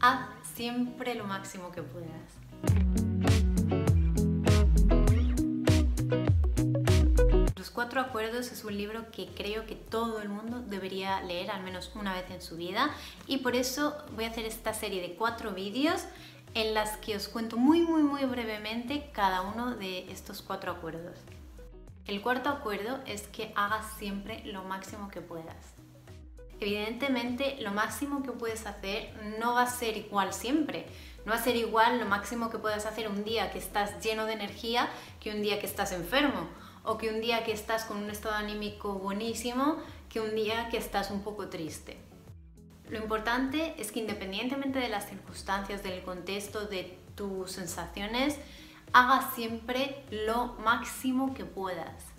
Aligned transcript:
Haz 0.00 0.28
siempre 0.54 1.16
lo 1.16 1.24
máximo 1.24 1.72
que 1.72 1.82
puedas. 1.82 2.08
Los 7.56 7.70
Cuatro 7.70 8.00
Acuerdos 8.00 8.52
es 8.52 8.62
un 8.62 8.76
libro 8.76 9.10
que 9.10 9.26
creo 9.34 9.66
que 9.66 9.74
todo 9.74 10.22
el 10.22 10.28
mundo 10.28 10.60
debería 10.60 11.20
leer 11.22 11.50
al 11.50 11.64
menos 11.64 11.90
una 11.96 12.14
vez 12.14 12.30
en 12.30 12.40
su 12.40 12.56
vida 12.56 12.94
y 13.26 13.38
por 13.38 13.56
eso 13.56 13.96
voy 14.14 14.26
a 14.26 14.28
hacer 14.28 14.44
esta 14.44 14.72
serie 14.72 15.02
de 15.02 15.16
cuatro 15.16 15.52
vídeos 15.52 16.04
en 16.54 16.74
las 16.74 16.96
que 16.98 17.16
os 17.16 17.26
cuento 17.26 17.56
muy 17.56 17.80
muy 17.80 18.04
muy 18.04 18.24
brevemente 18.24 19.10
cada 19.12 19.42
uno 19.42 19.74
de 19.74 20.10
estos 20.12 20.42
cuatro 20.42 20.70
acuerdos. 20.70 21.18
El 22.06 22.22
cuarto 22.22 22.50
acuerdo 22.50 23.00
es 23.04 23.26
que 23.26 23.52
hagas 23.56 23.84
siempre 23.98 24.44
lo 24.46 24.62
máximo 24.62 25.08
que 25.08 25.20
puedas. 25.20 25.74
Evidentemente, 26.60 27.56
lo 27.60 27.72
máximo 27.72 28.22
que 28.22 28.32
puedes 28.32 28.66
hacer 28.66 29.12
no 29.38 29.54
va 29.54 29.62
a 29.62 29.70
ser 29.70 29.96
igual 29.96 30.32
siempre. 30.32 30.86
No 31.24 31.32
va 31.32 31.38
a 31.38 31.42
ser 31.42 31.56
igual 31.56 32.00
lo 32.00 32.06
máximo 32.06 32.50
que 32.50 32.58
puedas 32.58 32.86
hacer 32.86 33.08
un 33.08 33.24
día 33.24 33.50
que 33.52 33.58
estás 33.58 34.02
lleno 34.02 34.24
de 34.24 34.32
energía 34.32 34.88
que 35.20 35.30
un 35.30 35.42
día 35.42 35.60
que 35.60 35.66
estás 35.66 35.92
enfermo. 35.92 36.48
O 36.82 36.96
que 36.98 37.10
un 37.10 37.20
día 37.20 37.44
que 37.44 37.52
estás 37.52 37.84
con 37.84 37.98
un 37.98 38.10
estado 38.10 38.34
anímico 38.34 38.94
buenísimo 38.94 39.76
que 40.08 40.20
un 40.20 40.34
día 40.34 40.68
que 40.70 40.78
estás 40.78 41.10
un 41.10 41.22
poco 41.22 41.48
triste. 41.48 41.98
Lo 42.88 42.98
importante 42.98 43.74
es 43.78 43.92
que 43.92 44.00
independientemente 44.00 44.78
de 44.78 44.88
las 44.88 45.08
circunstancias, 45.08 45.82
del 45.82 46.02
contexto, 46.02 46.66
de 46.66 46.98
tus 47.14 47.52
sensaciones, 47.52 48.38
hagas 48.94 49.34
siempre 49.34 50.02
lo 50.10 50.54
máximo 50.64 51.34
que 51.34 51.44
puedas 51.44 52.17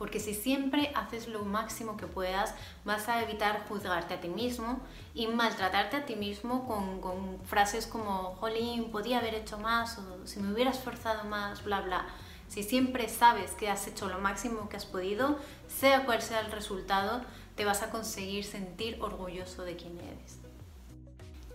porque 0.00 0.18
si 0.18 0.32
siempre 0.32 0.90
haces 0.94 1.28
lo 1.28 1.44
máximo 1.44 1.98
que 1.98 2.06
puedas, 2.06 2.54
vas 2.86 3.06
a 3.10 3.22
evitar 3.22 3.66
juzgarte 3.68 4.14
a 4.14 4.20
ti 4.22 4.28
mismo 4.28 4.80
y 5.12 5.26
maltratarte 5.26 5.98
a 5.98 6.06
ti 6.06 6.16
mismo 6.16 6.66
con, 6.66 7.38
frases 7.44 7.86
como, 7.86 8.34
jolín, 8.36 8.90
podía 8.92 9.18
haber 9.18 9.34
hecho 9.34 9.58
más 9.58 9.98
o 9.98 10.26
si 10.26 10.40
me 10.40 10.54
hubiera 10.54 10.70
esforzado 10.70 11.24
más, 11.24 11.62
bla, 11.64 11.82
bla. 11.82 12.06
Si 12.48 12.62
siempre 12.62 13.10
sabes 13.10 13.50
que 13.50 13.68
has 13.68 13.86
hecho 13.88 14.08
lo 14.08 14.18
máximo 14.20 14.70
que 14.70 14.78
has 14.78 14.86
podido, 14.86 15.38
sea 15.68 16.06
cual 16.06 16.22
sea 16.22 16.40
el 16.40 16.50
resultado, 16.50 17.20
te 17.54 17.66
vas 17.66 17.82
a 17.82 17.90
conseguir 17.90 18.44
sentir 18.44 18.96
orgulloso 19.02 19.64
de 19.64 19.76
quién 19.76 19.98
eres. 19.98 20.38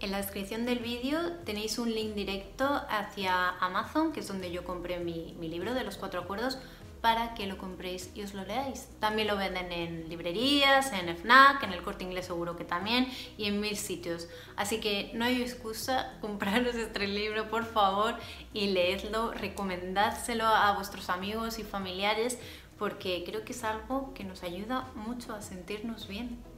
En 0.00 0.10
la 0.10 0.16
descripción 0.16 0.66
del 0.66 0.80
vídeo 0.80 1.34
tenéis 1.44 1.78
un 1.78 1.94
link 1.94 2.14
directo 2.14 2.64
hacia 2.90 3.50
Amazon, 3.60 4.12
que 4.12 4.18
es 4.18 4.26
donde 4.26 4.50
yo 4.50 4.64
compré 4.64 4.98
mi 4.98 5.48
libro 5.48 5.74
de 5.74 5.84
los 5.84 5.96
cuatro 5.96 6.22
acuerdos, 6.22 6.58
para 7.02 7.34
que 7.34 7.46
lo 7.46 7.58
compréis 7.58 8.10
y 8.14 8.22
os 8.22 8.32
lo 8.32 8.44
leáis. 8.44 8.88
También 9.00 9.26
lo 9.28 9.36
venden 9.36 9.72
en 9.72 10.08
librerías, 10.08 10.92
en 10.92 11.14
FNAC, 11.14 11.64
en 11.64 11.72
el 11.72 11.82
corte 11.82 12.04
inglés 12.04 12.26
seguro 12.26 12.56
que 12.56 12.64
también 12.64 13.08
y 13.36 13.46
en 13.46 13.60
mil 13.60 13.76
sitios. 13.76 14.28
Así 14.56 14.78
que 14.78 15.10
no 15.12 15.24
hay 15.24 15.42
excusa, 15.42 16.16
compraros 16.20 16.76
este 16.76 17.08
libro 17.08 17.50
por 17.50 17.66
favor 17.66 18.14
y 18.54 18.68
leedlo, 18.68 19.32
recomendádselo 19.32 20.46
a 20.46 20.72
vuestros 20.74 21.10
amigos 21.10 21.58
y 21.58 21.64
familiares 21.64 22.38
porque 22.78 23.24
creo 23.26 23.44
que 23.44 23.52
es 23.52 23.64
algo 23.64 24.14
que 24.14 24.24
nos 24.24 24.44
ayuda 24.44 24.88
mucho 24.94 25.34
a 25.34 25.42
sentirnos 25.42 26.06
bien. 26.06 26.51